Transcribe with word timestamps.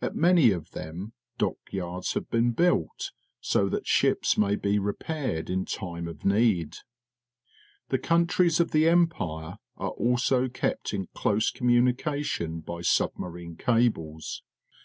At 0.00 0.14
many 0.14 0.52
of 0.52 0.70
them 0.70 1.12
dock 1.38 1.56
yards 1.72 2.12
have 2.14 2.30
been 2.30 2.52
built, 2.52 3.10
so 3.40 3.68
that 3.68 3.84
ships 3.88 4.38
ma}' 4.38 4.54
be 4.54 4.78
repaired 4.78 5.50
m 5.50 5.64
time 5.64 6.06
of 6.06 6.24
need. 6.24 6.76
The 7.88 7.98
countries 7.98 8.60
of 8.60 8.70
the 8.70 8.88
Empire 8.88 9.58
are 9.76 9.90
also 9.90 10.48
kept 10.48 10.94
in 10.94 11.08
close 11.14 11.50
conomunication 11.50 12.60
by 12.64 12.82
submarine 12.82 13.56
cables. 13.56 14.44